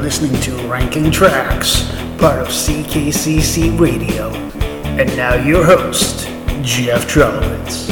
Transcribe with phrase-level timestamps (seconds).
[0.00, 1.82] listening to Ranking Tracks,
[2.16, 4.30] part of CKCC Radio.
[4.96, 6.26] And now your host,
[6.62, 7.90] Jeff Trelowitz.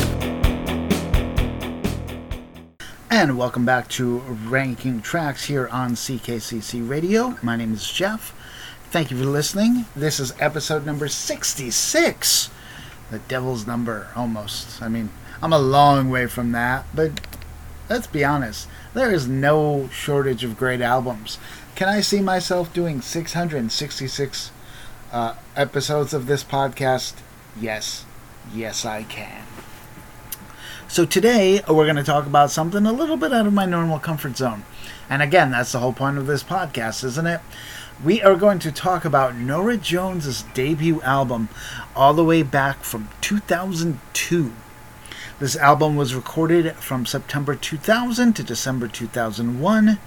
[3.11, 7.36] And welcome back to Ranking Tracks here on CKCC Radio.
[7.43, 8.34] My name is Jeff.
[8.90, 9.84] Thank you for listening.
[9.95, 12.50] This is episode number 66.
[13.11, 14.80] The devil's number, almost.
[14.80, 15.11] I mean,
[15.43, 17.20] I'm a long way from that, but
[17.90, 18.67] let's be honest.
[18.95, 21.39] There is no shortage of great albums.
[21.79, 24.50] Can I see myself doing 666
[25.13, 27.13] uh, episodes of this podcast?
[27.57, 28.04] Yes.
[28.53, 29.45] Yes, I can.
[30.89, 34.01] So today we're going to talk about something a little bit out of my normal
[34.01, 34.64] comfort zone.
[35.09, 37.41] And again, that's the whole point of this podcast, isn't it?
[38.03, 41.48] We are going to talk about Norah Jones's debut album
[41.95, 44.53] all the way back from 2002.
[45.41, 49.98] This album was recorded from September 2000 to December 2001,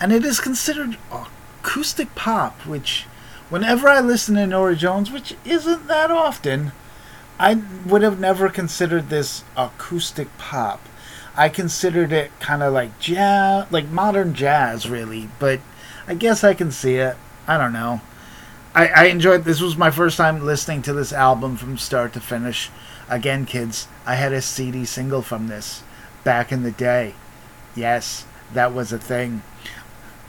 [0.00, 3.04] and it is considered acoustic pop, which,
[3.50, 6.72] whenever I listen to Norah Jones, which isn't that often,
[7.38, 10.80] I would have never considered this acoustic pop.
[11.36, 15.60] I considered it kind of like jazz, like modern jazz, really, but
[16.06, 17.14] I guess I can see it.
[17.46, 18.00] I don't know.
[18.74, 22.20] I, I enjoyed this was my first time listening to this album from start to
[22.20, 22.70] finish
[23.10, 25.82] Again, kids, I had a CD single from this
[26.24, 27.14] back in the day.
[27.76, 29.42] Yes, that was a thing.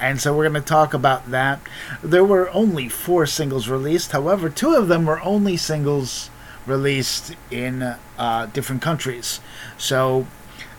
[0.01, 1.61] And so we're going to talk about that.
[2.03, 4.11] There were only four singles released.
[4.11, 6.29] However, two of them were only singles
[6.65, 9.39] released in uh, different countries.
[9.77, 10.27] So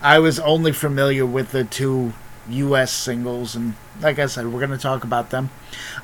[0.02, 2.12] I was only familiar with the two
[2.50, 3.56] US singles.
[3.56, 5.48] And like I said, we're going to talk about them.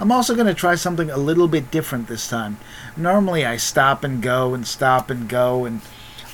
[0.00, 2.56] I'm also going to try something a little bit different this time.
[2.96, 5.82] Normally, I stop and go and stop and go and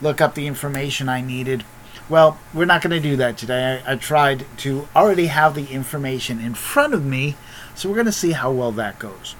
[0.02, 1.64] look up the information I needed.
[2.08, 3.82] Well, we're not going to do that today.
[3.86, 7.36] I, I, tried to already have the information in front of me,
[7.74, 9.36] so we're going to see how well that goes.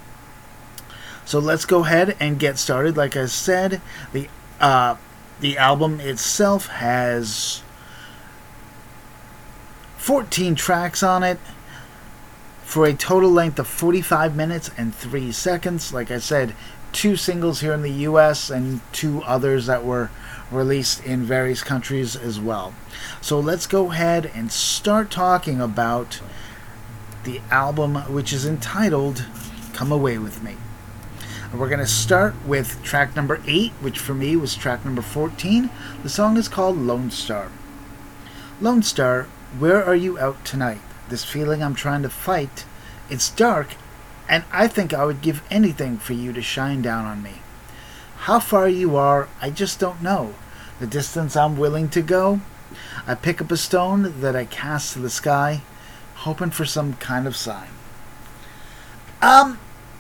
[1.25, 2.97] So let's go ahead and get started.
[2.97, 3.81] Like I said,
[4.13, 4.29] the
[4.61, 4.97] uh,
[5.41, 7.63] the album itself has
[9.97, 11.39] 14 tracks on it
[12.63, 15.93] for a total length of 45 minutes and 3 seconds.
[15.93, 16.55] Like I said,
[16.93, 20.11] two singles here in the US and two others that were
[20.51, 22.75] released in various countries as well.
[23.21, 26.21] So let's go ahead and start talking about
[27.25, 29.25] the album, which is entitled
[29.73, 30.57] Come Away With Me.
[31.55, 35.71] We're going to start with track number 8, which for me was track number 14.
[36.03, 37.51] The song is called Lone Star.
[38.61, 39.25] Lone Star,
[39.59, 40.81] where are you out tonight?
[41.13, 42.65] this feeling I'm trying to fight.
[43.11, 43.75] It's dark,
[44.29, 47.43] and I think I would give anything for you to shine down on me.
[48.17, 50.35] How far you are, I just don't know.
[50.81, 52.41] The distance I'm willing to go.
[53.07, 55.63] I pick up a stone that I cast to the sky,
[56.17, 57.69] hoping for some kind of sign.
[59.21, 59.59] Um,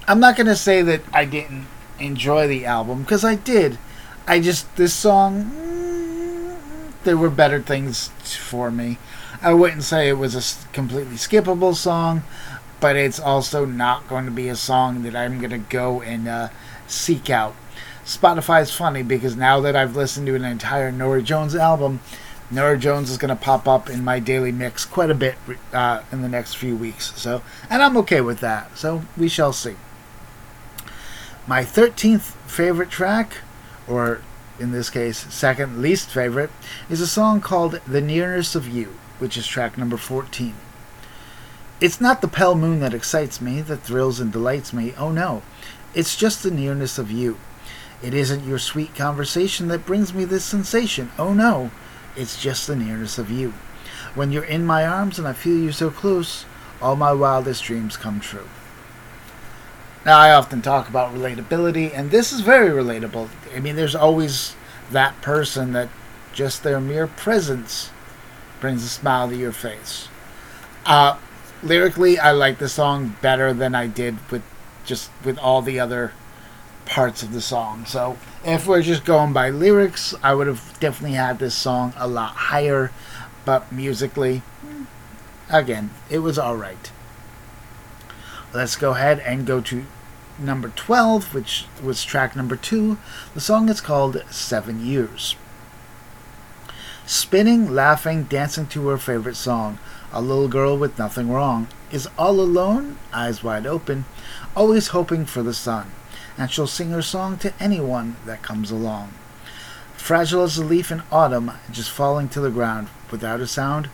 [0.08, 1.66] I'm not gonna say that I didn't
[1.98, 3.78] enjoy the album because I did.
[4.26, 6.56] I just this song, mm,
[7.04, 8.98] there were better things for me.
[9.40, 12.22] I wouldn't say it was a completely skippable song,
[12.82, 16.26] but it's also not going to be a song that I'm going to go and
[16.26, 16.48] uh,
[16.88, 17.54] seek out.
[18.04, 22.00] Spotify is funny because now that I've listened to an entire Norah Jones album,
[22.50, 25.36] Norah Jones is going to pop up in my daily mix quite a bit
[25.72, 27.18] uh, in the next few weeks.
[27.18, 28.76] So, and I'm okay with that.
[28.76, 29.76] So we shall see.
[31.46, 33.36] My 13th favorite track,
[33.86, 34.22] or
[34.58, 36.50] in this case, second least favorite,
[36.90, 40.52] is a song called "The Nearness of You." which is track number 14.
[41.82, 44.94] It's not the pale moon that excites me, that thrills and delights me.
[44.96, 45.42] Oh no,
[45.94, 47.38] it's just the nearness of you.
[48.00, 51.10] It isn't your sweet conversation that brings me this sensation.
[51.18, 51.72] Oh no,
[52.14, 53.54] it's just the nearness of you.
[54.14, 56.44] When you're in my arms and I feel you so close,
[56.80, 58.48] all my wildest dreams come true.
[60.06, 63.28] Now, I often talk about relatability, and this is very relatable.
[63.56, 64.54] I mean, there's always
[64.92, 65.88] that person that
[66.32, 67.90] just their mere presence
[68.60, 70.06] brings a smile to your face.
[70.86, 71.18] Uh,
[71.62, 74.42] lyrically, I like the song better than I did with
[74.84, 76.12] just with all the other
[76.84, 77.84] parts of the song.
[77.86, 82.08] So if we're just going by lyrics, I would have definitely had this song a
[82.08, 82.90] lot higher,
[83.44, 84.42] but musically,
[85.48, 86.90] again, it was all right.
[88.52, 89.86] Let's go ahead and go to
[90.38, 92.98] number 12, which was track number 2.
[93.34, 95.36] The song is called Seven Years.
[97.06, 99.78] Spinning, laughing, dancing to her favorite song,
[100.12, 104.04] a little girl with nothing wrong, is all alone, eyes wide open,
[104.54, 105.90] always hoping for the sun,
[106.38, 109.12] and she'll sing her song to anyone that comes along.
[109.96, 113.88] Fragile as a leaf in autumn, just falling to the ground, without a sound,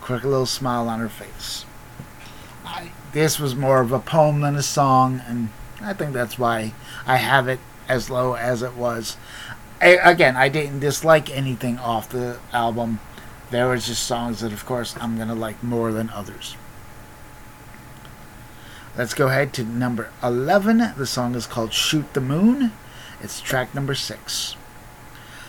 [0.00, 1.64] quick little smile on her face.
[2.64, 5.50] I, this was more of a poem than a song, and
[5.82, 6.72] I think that's why
[7.06, 9.16] I have it as low as it was.
[9.80, 13.00] I, again, I didn't dislike anything off the album.
[13.50, 16.56] There was just songs that, of course, I'm gonna like more than others.
[18.96, 20.94] Let's go ahead to number 11.
[20.96, 22.72] The song is called Shoot the Moon.
[23.20, 24.56] It's track number 6.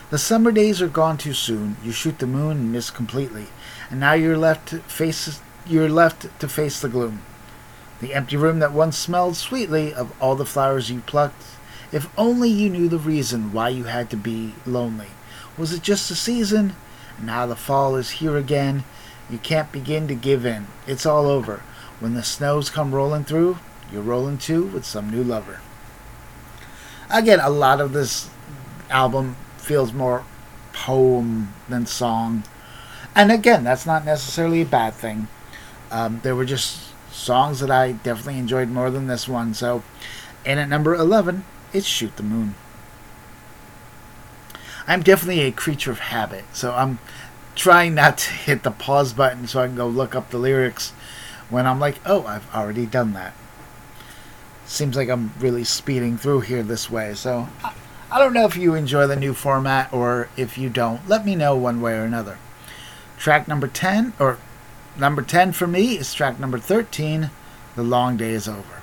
[0.09, 1.77] The summer days are gone too soon.
[1.83, 3.47] You shoot the moon and miss completely,
[3.89, 7.21] and now you're left to face you're left to face the gloom.
[8.01, 11.54] The empty room that once smelled sweetly of all the flowers you plucked.
[11.95, 15.07] If only you knew the reason why you had to be lonely.
[15.57, 16.75] Was it just a season?
[17.21, 18.83] Now the fall is here again.
[19.29, 20.67] You can't begin to give in.
[20.85, 21.61] It's all over.
[22.01, 23.59] When the snows come rolling through,
[23.93, 25.61] you're rolling too with some new lover.
[27.09, 28.29] Again, a lot of this
[28.89, 30.25] album feels more
[30.73, 32.43] poem than song.
[33.15, 35.29] And again, that's not necessarily a bad thing.
[35.91, 39.53] Um, there were just songs that I definitely enjoyed more than this one.
[39.53, 39.81] So,
[40.45, 42.55] and at number 11, it's Shoot the Moon.
[44.87, 46.99] I'm definitely a creature of habit, so I'm
[47.53, 50.91] trying not to hit the pause button so I can go look up the lyrics
[51.49, 53.33] when I'm like, oh, I've already done that.
[54.65, 57.49] Seems like I'm really speeding through here this way, so
[58.09, 61.07] I don't know if you enjoy the new format or if you don't.
[61.07, 62.37] Let me know one way or another.
[63.17, 64.37] Track number 10, or
[64.97, 67.29] number 10 for me, is track number 13
[67.75, 68.74] The Long Day is Over.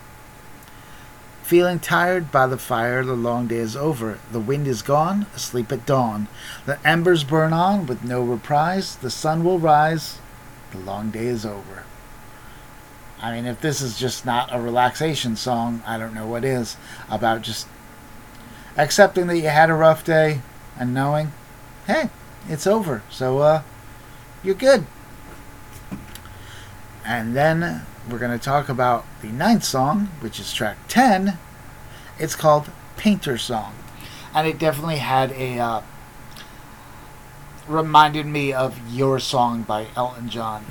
[1.43, 4.19] Feeling tired by the fire, the long day is over.
[4.31, 6.29] The wind is gone, asleep at dawn.
[6.67, 8.97] The embers burn on with no reprise.
[8.97, 10.19] The sun will rise,
[10.71, 11.85] the long day is over.
[13.21, 16.77] I mean, if this is just not a relaxation song, I don't know what is.
[17.11, 17.67] About just
[18.77, 20.41] accepting that you had a rough day
[20.79, 21.33] and knowing,
[21.87, 22.09] hey,
[22.49, 23.03] it's over.
[23.11, 23.63] So, uh,
[24.43, 24.87] you're good.
[27.05, 31.39] And then we're going to talk about the ninth song, which is track 10.
[32.19, 33.75] It's called Painter Song.
[34.35, 35.59] And it definitely had a.
[35.59, 35.83] Uh,
[37.67, 40.67] reminded me of Your Song by Elton John.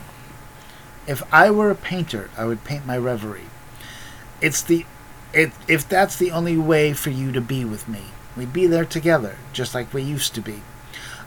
[1.08, 3.50] If I were a painter, I would paint my reverie.
[4.40, 4.86] It's the.
[5.34, 8.04] It, if that's the only way for you to be with me,
[8.38, 10.62] we'd be there together, just like we used to be.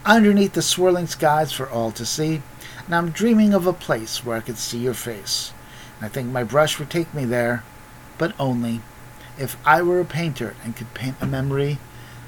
[0.04, 2.42] Underneath the swirling skies for all to see,
[2.86, 5.52] and I'm dreaming of a place where I could see your face.
[6.00, 7.64] I think my brush would take me there,
[8.18, 8.80] but only
[9.38, 11.78] if I were a painter and could paint a memory,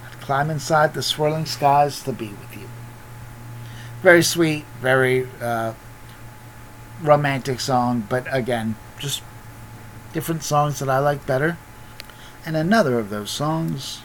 [0.06, 2.68] I'd climb inside the swirling skies to be with you.
[4.02, 5.74] Very sweet, very uh,
[7.02, 9.22] romantic song, but again, just
[10.12, 11.58] different songs that I like better.
[12.44, 14.02] And another of those songs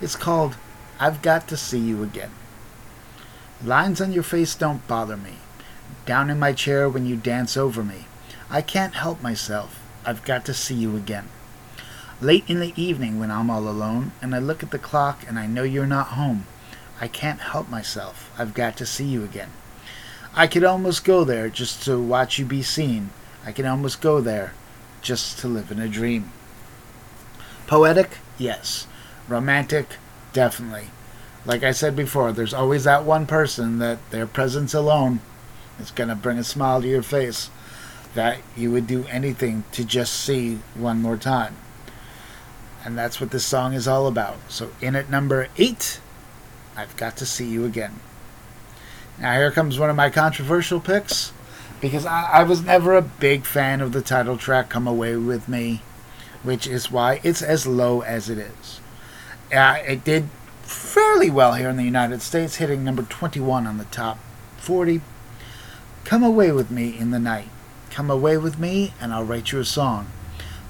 [0.00, 0.56] is called
[0.98, 2.30] I've Got to See You Again.
[3.64, 5.34] Lines on your face don't bother me.
[6.06, 8.06] Down in my chair when you dance over me.
[8.50, 9.80] I can't help myself.
[10.04, 11.28] I've got to see you again.
[12.20, 15.38] Late in the evening when I'm all alone and I look at the clock and
[15.38, 16.46] I know you're not home,
[17.00, 18.32] I can't help myself.
[18.38, 19.50] I've got to see you again.
[20.34, 23.10] I could almost go there just to watch you be seen.
[23.44, 24.52] I can almost go there
[25.00, 26.30] just to live in a dream.
[27.66, 28.18] Poetic?
[28.38, 28.86] Yes.
[29.28, 29.96] Romantic?
[30.32, 30.88] Definitely.
[31.46, 35.20] Like I said before, there's always that one person that their presence alone
[35.78, 37.50] is going to bring a smile to your face
[38.14, 41.56] that you would do anything to just see one more time.
[42.84, 44.36] And that's what this song is all about.
[44.48, 46.00] So, in at number eight,
[46.76, 48.00] I've got to see you again.
[49.18, 51.32] Now, here comes one of my controversial picks
[51.80, 55.48] because I, I was never a big fan of the title track, Come Away With
[55.48, 55.82] Me,
[56.42, 58.80] which is why it's as low as it is.
[59.52, 60.28] Uh, it did
[60.62, 64.18] fairly well here in the United States, hitting number 21 on the top
[64.58, 65.00] 40.
[66.04, 67.48] Come away with me in the night.
[67.94, 70.08] Come away with me and I'll write you a song.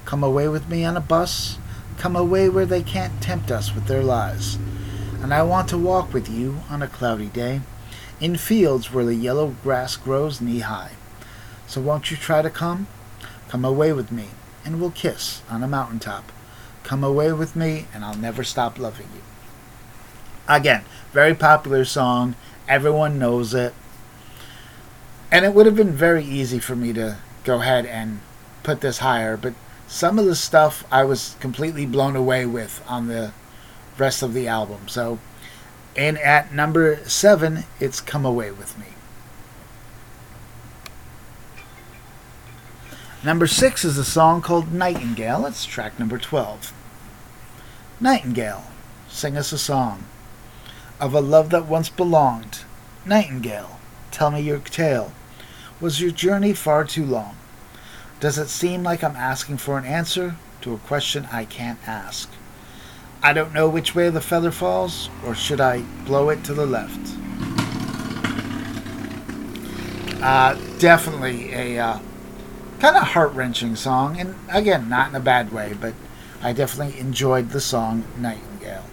[0.05, 1.57] Come away with me on a bus.
[1.97, 4.59] Come away where they can't tempt us with their lies.
[5.23, 7.61] And I want to walk with you on a cloudy day
[8.21, 10.91] in fields where the yellow grass grows knee high.
[11.65, 12.85] So won't you try to come?
[13.49, 14.27] Come away with me
[14.63, 16.31] and we'll kiss on a mountaintop.
[16.83, 19.23] Come away with me and I'll never stop loving you.
[20.47, 22.35] Again, very popular song.
[22.67, 23.73] Everyone knows it.
[25.35, 28.21] And it would have been very easy for me to go ahead and
[28.63, 29.53] put this higher, but
[29.85, 33.33] some of the stuff I was completely blown away with on the
[33.97, 34.87] rest of the album.
[34.87, 35.19] So,
[35.93, 38.85] and at number seven, it's Come Away With Me.
[43.21, 45.45] Number six is a song called Nightingale.
[45.47, 46.71] It's track number 12.
[47.99, 48.63] Nightingale,
[49.09, 50.05] sing us a song
[51.01, 52.59] of a love that once belonged.
[53.05, 55.11] Nightingale, tell me your tale.
[55.81, 57.35] Was your journey far too long?
[58.19, 62.29] Does it seem like I'm asking for an answer to a question I can't ask?
[63.21, 66.65] I don't know which way the feather falls, or should I blow it to the
[66.65, 67.17] left?
[70.23, 71.99] Uh, definitely a uh,
[72.79, 75.93] kind of heart wrenching song, and again, not in a bad way, but
[76.41, 78.85] I definitely enjoyed the song Nightingale.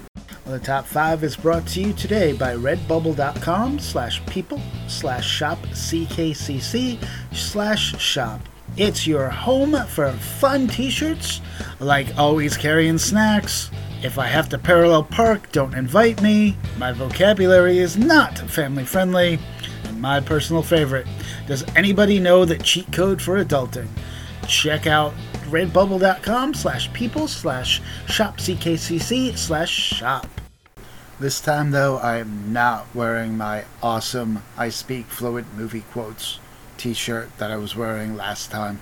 [0.52, 7.02] The top five is brought to you today by redbubble.com slash people slash shop ckcc
[7.32, 8.38] slash shop.
[8.76, 11.40] It's your home for fun t-shirts,
[11.80, 13.70] like always carrying snacks.
[14.02, 16.58] If I have to parallel park, don't invite me.
[16.76, 19.38] My vocabulary is not family friendly.
[19.84, 21.06] And my personal favorite,
[21.46, 23.88] does anybody know the cheat code for adulting?
[24.46, 25.14] Check out
[25.46, 30.26] redbubble.com slash people slash shop ckcc slash shop.
[31.22, 36.40] This time, though, I am not wearing my awesome I Speak Fluent movie quotes
[36.78, 38.80] t shirt that I was wearing last time.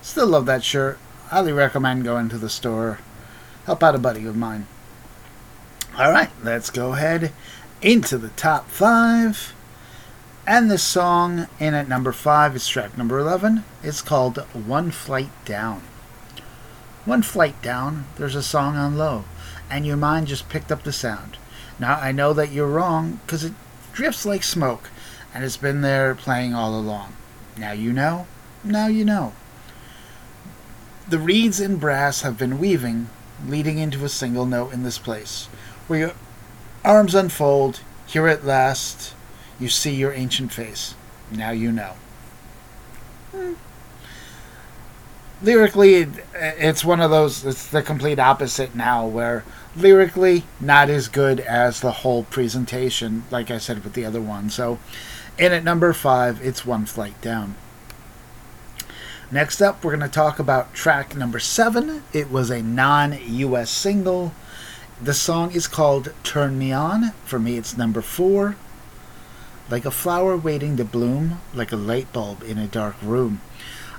[0.00, 1.00] Still love that shirt.
[1.30, 3.00] Highly recommend going to the store.
[3.66, 4.68] Help out a buddy of mine.
[5.98, 7.32] Alright, let's go ahead
[7.82, 9.52] into the top five.
[10.46, 13.64] And this song in at number five is track number 11.
[13.82, 15.82] It's called One Flight Down.
[17.04, 19.24] One flight down, there's a song on low,
[19.70, 21.38] and your mind just picked up the sound.
[21.78, 23.52] Now I know that you're wrong because it
[23.92, 24.90] drifts like smoke,
[25.34, 27.14] and it's been there playing all along.
[27.56, 28.26] Now you know,
[28.64, 29.32] now you know.
[31.08, 33.08] The reeds and brass have been weaving,
[33.46, 35.46] leading into a single note in this place,
[35.86, 36.12] where your
[36.84, 39.14] arms unfold, here at last
[39.58, 40.94] you see your ancient face.
[41.30, 41.94] Now you know.
[43.32, 43.54] Hmm.
[45.40, 49.44] Lyrically, it's one of those, it's the complete opposite now, where
[49.76, 54.50] lyrically, not as good as the whole presentation, like I said with the other one.
[54.50, 54.78] So,
[55.38, 57.54] in at number five, it's One Flight Down.
[59.30, 62.02] Next up, we're going to talk about track number seven.
[62.12, 64.32] It was a non US single.
[65.00, 67.12] The song is called Turn Me On.
[67.24, 68.56] For me, it's number four.
[69.70, 73.42] Like a flower waiting to bloom, like a light bulb in a dark room.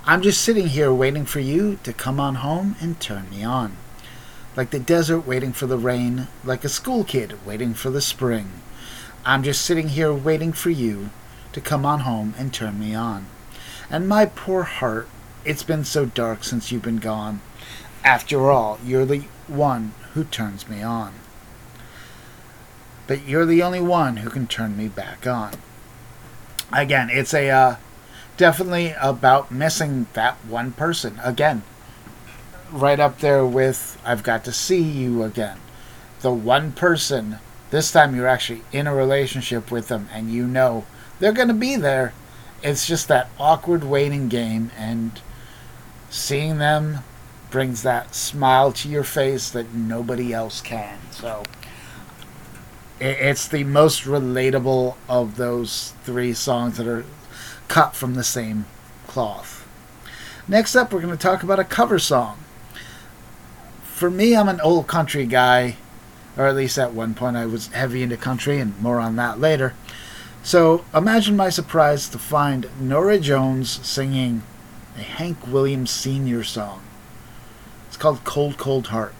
[0.04, 3.76] I'm just sitting here waiting for you to come on home and turn me on.
[4.56, 8.50] Like the desert waiting for the rain, like a school kid waiting for the spring.
[9.24, 11.10] I'm just sitting here waiting for you
[11.52, 13.26] to come on home and turn me on.
[13.90, 15.08] And my poor heart,
[15.44, 17.40] it's been so dark since you've been gone.
[18.04, 21.14] After all, you're the one who turns me on
[23.10, 25.50] but you're the only one who can turn me back on.
[26.72, 27.76] Again, it's a uh,
[28.40, 31.62] definitely about missing that one person again.
[32.72, 35.58] Right up there with I've got to see you again.
[36.22, 37.38] The one person.
[37.68, 40.86] This time you're actually in a relationship with them and you know
[41.18, 42.14] they're going to be there.
[42.62, 45.20] It's just that awkward waiting game and
[46.08, 47.00] seeing them
[47.50, 50.98] brings that smile to your face that nobody else can.
[51.10, 51.42] So
[52.98, 57.04] it's the most relatable of those three songs that are
[57.70, 58.66] cut from the same
[59.06, 59.66] cloth.
[60.48, 62.38] Next up, we're going to talk about a cover song.
[63.84, 65.76] For me, I'm an old country guy,
[66.36, 69.38] or at least at one point I was heavy into country, and more on that
[69.38, 69.74] later.
[70.42, 74.42] So imagine my surprise to find Norah Jones singing
[74.96, 76.42] a Hank Williams Sr.
[76.42, 76.82] song.
[77.86, 79.14] It's called Cold, Cold Heart.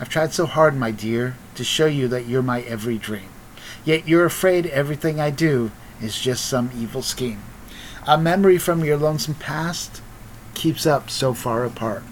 [0.00, 3.28] I've tried so hard, my dear, to show you that you're my every dream.
[3.84, 5.70] Yet you're afraid everything I do
[6.02, 7.42] is just some evil scheme.
[8.06, 10.00] A memory from your lonesome past
[10.54, 12.02] keeps up so far apart.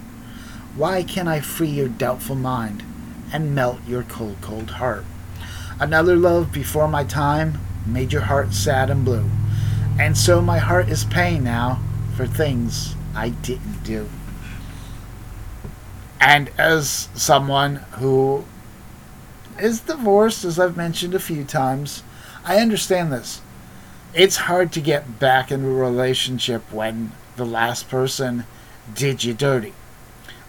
[0.77, 2.85] Why can't I free your doubtful mind
[3.33, 5.05] and melt your cold, cold heart?
[5.81, 9.29] Another love before my time made your heart sad and blue.
[9.99, 11.81] And so my heart is paying now
[12.17, 14.09] for things I didn't do.
[16.21, 18.45] And as someone who
[19.59, 22.03] is divorced, as I've mentioned a few times,
[22.45, 23.41] I understand this.
[24.15, 28.45] It's hard to get back into a relationship when the last person
[28.95, 29.75] did you dirty.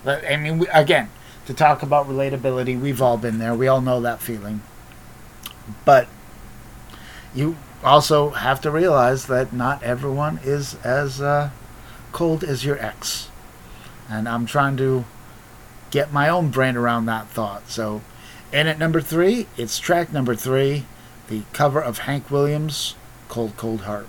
[0.06, 1.10] I mean, again,
[1.46, 3.54] to talk about relatability, we've all been there.
[3.54, 4.62] We all know that feeling.
[5.84, 6.08] But
[7.34, 11.50] you also have to realize that not everyone is as uh,
[12.12, 13.30] cold as your ex.
[14.10, 15.06] And I'm trying to
[15.92, 17.70] get my own brain around that thought.
[17.70, 18.02] So,
[18.54, 20.86] and at number three, it's track number three,
[21.28, 22.96] the cover of Hank Williams'
[23.30, 24.08] Cold, Cold Heart.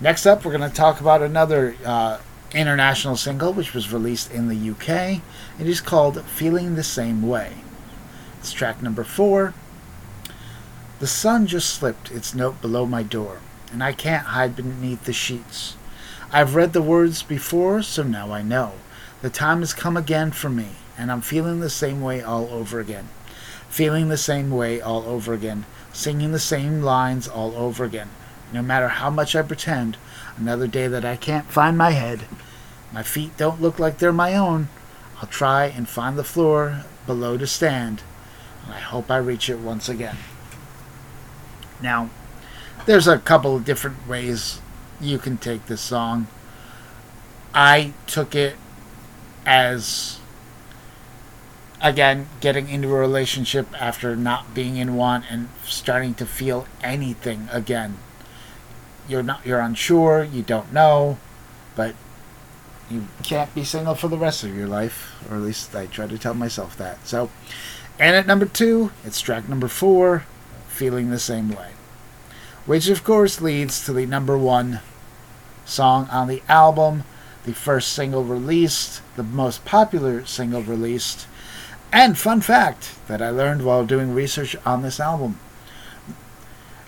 [0.00, 2.18] Next up, we're going to talk about another uh,
[2.52, 5.22] international single which was released in the UK.
[5.58, 7.52] It is called Feeling the Same Way.
[8.38, 9.54] It's track number four.
[10.98, 13.40] The sun just slipped its note below my door,
[13.72, 15.76] and I can't hide beneath the sheets.
[16.32, 18.74] I've read the words before, so now I know.
[19.22, 22.80] The time has come again for me, and I'm feeling the same way all over
[22.80, 23.08] again.
[23.68, 25.66] Feeling the same way all over again.
[25.92, 28.10] Singing the same lines all over again.
[28.52, 29.96] No matter how much I pretend,
[30.36, 32.24] another day that I can't find my head.
[32.92, 34.68] My feet don't look like they're my own.
[35.20, 38.02] I'll try and find the floor below to stand,
[38.64, 40.16] and I hope I reach it once again.
[41.82, 42.10] Now,
[42.86, 44.60] there's a couple of different ways
[45.00, 46.28] you can take this song.
[47.52, 48.56] I took it
[49.44, 50.17] as
[51.80, 57.48] again getting into a relationship after not being in one and starting to feel anything
[57.52, 57.98] again.
[59.08, 61.18] You're not you're unsure you don't know
[61.76, 61.94] but
[62.90, 66.06] you can't be single for the rest of your life or at least i try
[66.06, 67.06] to tell myself that.
[67.06, 67.30] So
[67.98, 70.24] and at number two it's track number four
[70.68, 71.72] feeling the same way
[72.66, 74.80] which of course leads to the number one
[75.64, 77.04] song on the album
[77.48, 81.26] the first single released, the most popular single released,
[81.92, 85.38] and fun fact that I learned while doing research on this album.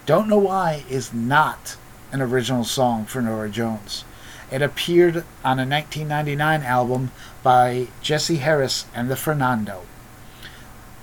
[0.07, 1.77] Don't Know Why is not
[2.13, 4.05] an original song for Norah Jones.
[4.51, 9.83] It appeared on a 1999 album by Jesse Harris and the Fernando.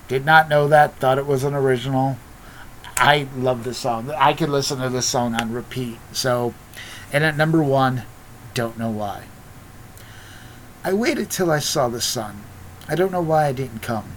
[0.08, 2.18] Did not know that, thought it was an original.
[2.98, 4.12] I love this song.
[4.12, 5.98] I could listen to this song on repeat.
[6.12, 6.54] So,
[7.14, 8.04] and at number one,
[8.54, 9.24] Don't Know Why.
[10.84, 12.44] I waited till I saw the sun.
[12.90, 14.14] I don't know why I didn't come.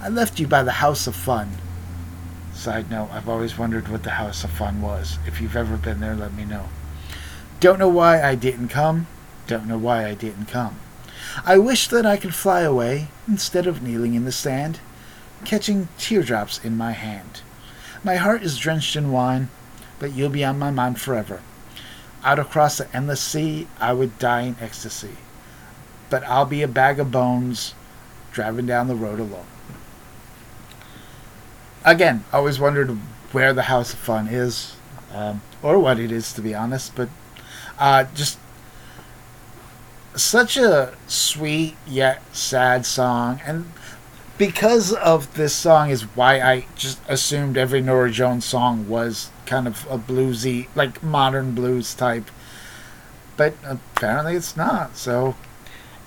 [0.00, 1.52] I left you by the House of Fun.
[2.52, 5.20] Side note, I've always wondered what the House of Fun was.
[5.24, 6.68] If you've ever been there, let me know.
[7.60, 9.06] Don't know why I didn't come.
[9.46, 10.80] Don't know why I didn't come.
[11.44, 14.80] I wish that I could fly away instead of kneeling in the sand,
[15.44, 17.42] catching teardrops in my hand.
[18.02, 19.48] My heart is drenched in wine,
[20.00, 21.40] but you'll be on my mind forever.
[22.24, 25.18] Out across the endless sea, I would die in ecstasy
[26.10, 27.74] but I'll be a bag of bones
[28.32, 29.46] driving down the road alone.
[31.84, 32.90] Again, I always wondered
[33.32, 34.76] where the House of Fun is,
[35.12, 37.08] um, or what it is, to be honest, but
[37.78, 38.38] uh, just
[40.14, 43.40] such a sweet yet sad song.
[43.46, 43.72] And
[44.38, 49.66] because of this song, is why I just assumed every Norah Jones song was kind
[49.66, 52.30] of a bluesy, like modern blues type.
[53.36, 55.36] But apparently it's not, so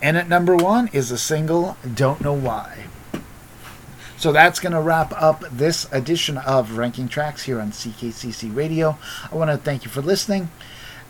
[0.02, 2.86] and at number one is a single, Don't Know Why.
[4.18, 8.98] So that's going to wrap up this edition of Ranking Tracks here on CKCC Radio.
[9.32, 10.50] I want to thank you for listening.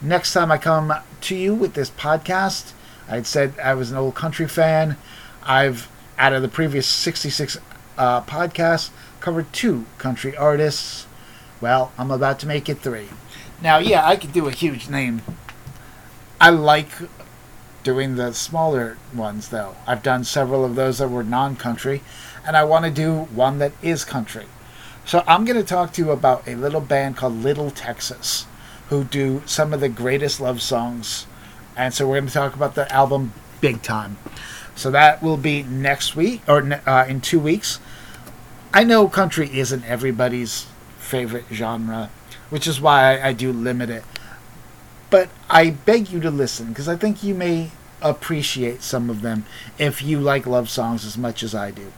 [0.01, 2.73] Next time I come to you with this podcast,
[3.07, 4.95] I'd said I was an old country fan.
[5.43, 7.57] I've, out of the previous 66
[7.97, 11.07] uh, podcasts, covered two country artists.
[11.59, 13.09] Well, I'm about to make it three.
[13.61, 15.21] Now, yeah, I could do a huge name.
[16.39, 16.89] I like
[17.83, 19.75] doing the smaller ones though.
[19.87, 22.01] I've done several of those that were non country,
[22.45, 24.45] and I want to do one that is country.
[25.05, 28.45] So I'm going to talk to you about a little band called Little Texas,
[28.89, 31.25] who do some of the greatest love songs.
[31.75, 34.17] And so we're going to talk about the album Big Time.
[34.75, 37.79] So that will be next week or uh, in two weeks.
[38.73, 40.67] I know country isn't everybody's
[40.99, 42.11] favorite genre,
[42.49, 44.03] which is why I, I do limit it.
[45.09, 49.45] But I beg you to listen because I think you may appreciate some of them
[49.77, 51.91] if you like love songs as much as I do.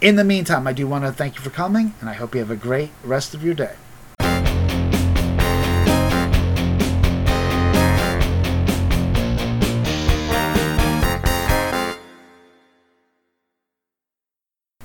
[0.00, 2.40] In the meantime, I do want to thank you for coming, and I hope you
[2.40, 3.74] have a great rest of your day.